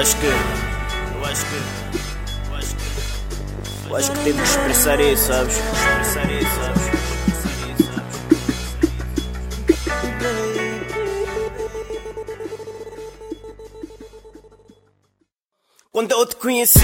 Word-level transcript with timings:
acho 0.00 0.16
que. 0.16 0.26
Eu 0.26 1.24
acho 1.26 1.44
que. 1.44 1.56
Eu 2.48 2.56
acho 2.56 2.74
que. 2.74 3.88
Eu 3.88 3.96
acho 3.96 4.12
que 4.12 4.18
tenho 4.24 4.36
que? 4.36 4.42
Expressar 4.42 5.00
isso, 5.00 5.26
sabes? 5.26 5.56
Expressar 5.58 6.30
isso, 6.32 6.54
sabes? 6.56 6.90
Quando 15.92 16.12
eu 16.12 16.24
te 16.24 16.36
conheci, 16.36 16.78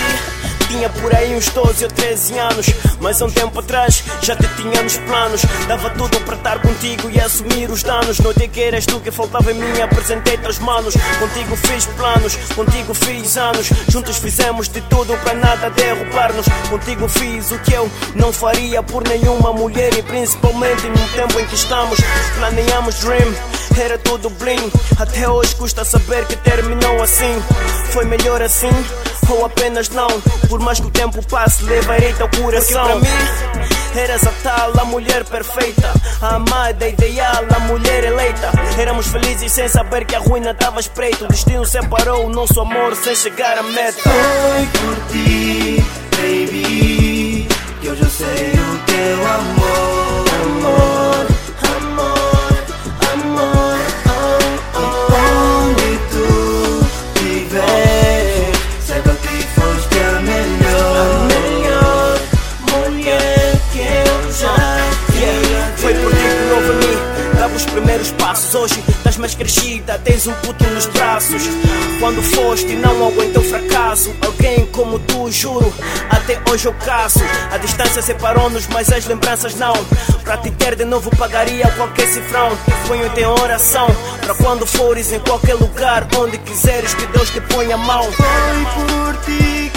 tinha 0.69 0.89
por 0.89 1.15
aí 1.15 1.35
uns 1.35 1.49
12 1.49 1.85
ou 1.85 1.91
13 1.91 2.39
anos. 2.39 2.67
Mas 3.01 3.21
há 3.21 3.27
um 3.27 3.31
tempo 3.31 3.61
atrás 3.61 4.03
já 4.23 4.37
te 4.37 4.49
tinha 4.57 4.83
nos 4.83 4.97
planos. 4.99 5.43
Dava 5.67 5.91
tudo 5.91 6.21
para 6.21 6.37
estar 6.37 6.61
contigo 6.61 7.11
e 7.11 7.21
assumir 7.21 7.71
os 7.71 7.83
danos. 7.83 8.19
Notei 8.21 8.49
que 8.49 8.61
eras 8.61 8.87
tu 8.87 9.01
que 9.01 9.11
faltava 9.11 9.51
em 9.53 9.55
mim, 9.55 9.81
apresentei-te 9.81 10.47
aos 10.47 10.59
manos. 10.59 10.95
Contigo 11.19 11.57
fiz 11.57 11.87
planos, 11.87 12.37
contigo 12.55 12.95
fiz 12.95 13.37
anos. 13.37 13.69
Juntos 13.89 14.19
fizemos 14.19 14.69
de 14.69 14.81
tudo 14.83 15.17
para 15.19 15.35
nada 15.35 15.71
derrubar-nos. 15.71 16.47
Contigo 16.69 17.09
fiz 17.09 17.51
o 17.51 17.59
que 17.61 17.73
eu 17.73 17.91
não 18.15 18.33
faria 18.33 18.83
por 18.83 19.07
nenhuma 19.07 19.53
mulher. 19.53 19.97
E 19.97 20.03
principalmente 20.03 20.87
num 20.87 21.09
tempo 21.15 21.41
em 21.41 21.47
que 21.47 21.55
estamos. 21.55 21.99
Planeamos 22.39 22.97
dream, 22.97 23.35
era 23.79 23.99
tudo 23.99 24.31
bling. 24.31 24.71
Até 24.99 25.29
hoje 25.29 25.55
custa 25.57 25.85
saber 25.85 26.27
que 26.27 26.37
terminou 26.37 27.03
assim. 27.03 27.43
Foi 27.93 28.05
melhor 28.05 28.43
assim 28.43 28.71
ou 29.31 29.45
apenas 29.45 29.89
não. 29.91 30.09
Por 30.49 30.61
mais 30.61 30.81
que 30.81 30.87
o 30.87 30.91
tempo 30.91 31.25
passe, 31.27 31.65
levarei-te 31.65 32.23
ao 32.23 32.29
coração. 32.29 33.01
Porque 33.01 33.07
para 33.07 33.61
mim, 33.61 33.99
eras 33.99 34.27
a 34.27 34.33
tal, 34.43 34.73
a 34.81 34.85
mulher 34.85 35.25
perfeita, 35.25 35.93
a 36.21 36.37
amada, 36.37 36.89
ideal, 36.89 37.45
a 37.55 37.59
mulher 37.61 38.05
eleita. 38.05 38.51
Éramos 38.79 39.07
felizes 39.09 39.53
sem 39.53 39.69
saber 39.69 40.05
que 40.05 40.15
a 40.15 40.19
ruína 40.19 40.51
estava 40.51 40.81
espreita. 40.81 41.25
O 41.25 41.29
destino 41.29 41.65
separou 41.65 42.27
o 42.27 42.29
nosso 42.29 42.61
amor 42.61 42.95
sem 42.97 43.15
chegar 43.15 43.59
à 43.59 43.63
meta. 43.63 44.03
Foi 44.03 44.67
por 44.81 44.97
ti, 45.13 45.66
os 67.57 67.65
primeiros 67.65 68.11
passos. 68.13 68.55
Hoje 68.55 68.85
estás 68.89 69.17
mais 69.17 69.35
crescida, 69.35 69.99
tens 70.05 70.27
um 70.27 70.33
puto 70.35 70.65
nos 70.69 70.87
braços. 70.87 71.43
Quando 71.99 72.23
foste, 72.23 72.77
não 72.77 73.09
aguentou 73.09 73.43
fracasso. 73.43 74.15
Alguém 74.25 74.67
como 74.67 74.99
tu, 74.99 75.31
juro, 75.33 75.73
até 76.11 76.39
hoje 76.51 76.67
eu 76.67 76.75
caço. 76.75 77.21
A 77.51 77.57
distância 77.57 78.03
separou-nos, 78.03 78.67
mas 78.69 78.93
as 78.93 79.07
lembranças 79.07 79.55
não. 79.55 79.73
Pra 80.23 80.37
te 80.37 80.51
ter 80.51 80.77
de 80.77 80.85
novo, 80.85 81.11
pagaria 81.17 81.67
qualquer 81.77 82.07
cifrão. 82.09 82.51
Ponho-te 82.87 83.21
em 83.21 83.27
oração. 83.27 83.89
Pra 84.21 84.35
quando 84.35 84.67
fores 84.67 85.11
em 85.13 85.21
qualquer 85.21 85.55
lugar, 85.55 86.07
onde 86.19 86.37
quiseres 86.39 86.95
que 86.95 87.07
Deus 87.07 87.31
te 87.31 87.41
ponha 87.41 87.75
a 87.75 87.79
mão. 87.79 88.03
Foi 88.03 88.85
por 88.85 89.17
ti, 89.25 89.73